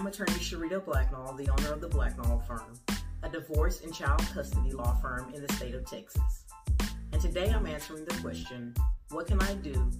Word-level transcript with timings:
I'm 0.00 0.06
attorney 0.06 0.32
Sharita 0.32 0.82
Blacknall, 0.82 1.36
the 1.36 1.50
owner 1.50 1.74
of 1.74 1.82
the 1.82 1.88
Blacknall 1.88 2.42
Firm, 2.46 2.80
a 3.22 3.28
divorce 3.28 3.82
and 3.82 3.92
child 3.92 4.26
custody 4.32 4.70
law 4.70 4.94
firm 4.94 5.30
in 5.34 5.42
the 5.46 5.52
state 5.52 5.74
of 5.74 5.84
Texas. 5.84 6.46
And 7.12 7.20
today 7.20 7.50
I'm 7.50 7.66
answering 7.66 8.06
the 8.06 8.14
question, 8.22 8.74
what 9.10 9.26
can 9.26 9.42
I 9.42 9.52
do 9.56 9.90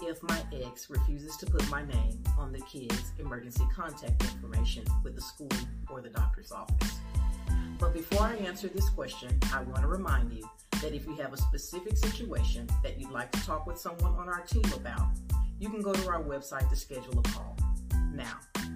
if 0.00 0.22
my 0.22 0.40
ex 0.52 0.88
refuses 0.88 1.36
to 1.38 1.46
put 1.46 1.68
my 1.70 1.84
name 1.84 2.22
on 2.38 2.52
the 2.52 2.60
kid's 2.60 3.10
emergency 3.18 3.64
contact 3.74 4.22
information 4.22 4.84
with 5.02 5.16
the 5.16 5.20
school 5.20 5.50
or 5.90 6.02
the 6.02 6.10
doctor's 6.10 6.52
office? 6.52 6.98
But 7.80 7.92
before 7.92 8.22
I 8.22 8.36
answer 8.36 8.68
this 8.68 8.88
question, 8.90 9.40
I 9.52 9.62
want 9.62 9.82
to 9.82 9.88
remind 9.88 10.32
you 10.32 10.48
that 10.82 10.94
if 10.94 11.04
you 11.04 11.16
have 11.16 11.32
a 11.32 11.36
specific 11.36 11.96
situation 11.96 12.68
that 12.84 13.00
you'd 13.00 13.10
like 13.10 13.32
to 13.32 13.44
talk 13.44 13.66
with 13.66 13.80
someone 13.80 14.12
on 14.12 14.28
our 14.28 14.42
team 14.42 14.72
about, 14.76 15.08
you 15.58 15.68
can 15.68 15.82
go 15.82 15.92
to 15.92 16.08
our 16.08 16.22
website 16.22 16.70
to 16.70 16.76
schedule 16.76 17.18
a 17.18 17.22
call. 17.22 17.56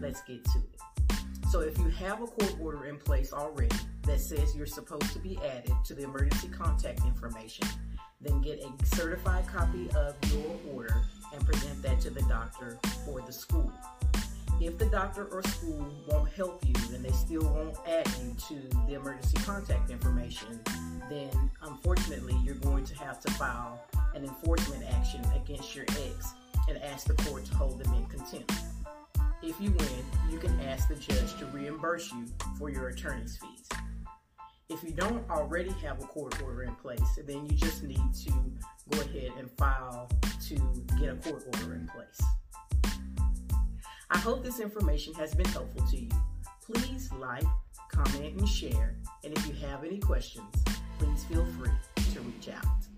Let's 0.02 0.20
get 0.22 0.44
to 0.46 0.58
it. 0.58 1.18
So 1.48 1.60
if 1.60 1.78
you 1.78 1.88
have 1.90 2.20
a 2.20 2.26
court 2.26 2.56
order 2.60 2.86
in 2.86 2.96
place 2.96 3.32
already 3.32 3.76
that 4.02 4.20
says 4.20 4.52
you're 4.56 4.66
supposed 4.66 5.12
to 5.12 5.20
be 5.20 5.38
added 5.38 5.72
to 5.84 5.94
the 5.94 6.02
emergency 6.02 6.48
contact 6.48 7.04
information, 7.04 7.68
then 8.20 8.42
get 8.42 8.60
a 8.60 8.96
certified 8.96 9.46
copy 9.46 9.88
of 9.94 10.16
your 10.32 10.56
order 10.74 10.96
and 11.32 11.46
present 11.46 11.80
that 11.84 12.00
to 12.00 12.10
the 12.10 12.22
doctor 12.22 12.80
or 13.08 13.20
the 13.20 13.32
school. 13.32 13.72
If 14.60 14.76
the 14.76 14.86
doctor 14.86 15.26
or 15.26 15.44
school 15.44 15.86
won't 16.08 16.32
help 16.32 16.66
you 16.66 16.74
and 16.92 17.04
they 17.04 17.12
still 17.12 17.42
won't 17.42 17.76
add 17.86 18.08
you 18.20 18.34
to 18.48 18.76
the 18.88 18.94
emergency 18.94 19.36
contact 19.44 19.88
information, 19.90 20.60
then 21.08 21.30
unfortunately 21.62 22.36
you're 22.42 22.56
going 22.56 22.84
to 22.86 22.96
have 22.96 23.20
to 23.20 23.30
file 23.34 23.80
an 24.16 24.24
enforcement 24.24 24.82
action 24.94 25.20
against 25.36 25.76
your 25.76 25.84
ex 25.90 26.32
and 26.68 26.82
ask 26.82 27.06
the 27.06 27.14
court 27.22 27.44
to 27.44 27.54
hold 27.54 27.78
them 27.78 27.94
in 27.94 28.04
contempt. 28.06 28.52
If 29.44 29.60
you 29.60 29.72
win, 29.72 30.04
you 30.30 30.38
can 30.38 30.58
ask 30.60 30.88
the 30.88 30.94
judge 30.94 31.36
to 31.38 31.46
reimburse 31.46 32.12
you 32.12 32.26
for 32.56 32.70
your 32.70 32.90
attorney's 32.90 33.38
fees. 33.38 33.68
If 34.68 34.84
you 34.84 34.92
don't 34.92 35.28
already 35.28 35.72
have 35.82 36.00
a 36.00 36.06
court 36.06 36.40
order 36.42 36.62
in 36.62 36.76
place, 36.76 37.00
then 37.26 37.46
you 37.46 37.56
just 37.56 37.82
need 37.82 38.14
to 38.24 38.32
go 38.90 39.00
ahead 39.00 39.32
and 39.36 39.50
file 39.58 40.08
to 40.46 40.54
get 41.00 41.08
a 41.08 41.16
court 41.16 41.42
order 41.44 41.74
in 41.74 41.88
place. 41.88 42.20
I 44.12 44.18
hope 44.18 44.44
this 44.44 44.60
information 44.60 45.12
has 45.14 45.34
been 45.34 45.48
helpful 45.48 45.84
to 45.88 45.96
you. 45.96 46.10
Please 46.64 47.10
like, 47.12 47.44
comment, 47.90 48.38
and 48.38 48.48
share. 48.48 48.94
And 49.24 49.36
if 49.36 49.44
you 49.48 49.54
have 49.66 49.82
any 49.82 49.98
questions, 49.98 50.54
please 51.00 51.24
feel 51.24 51.44
free 51.58 51.70
to 52.14 52.20
reach 52.20 52.48
out. 52.48 52.91